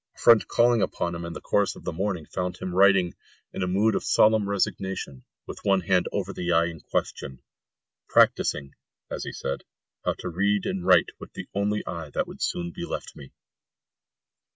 [0.15, 3.13] A friend calling upon him in the course of the morning found him writing,
[3.53, 7.43] in a mood of solemn resignation, with one hand over the eye in question,
[8.09, 8.73] "practising,"
[9.11, 9.63] as he said,
[10.03, 13.31] "how to read and write with the only eye that would soon be left him."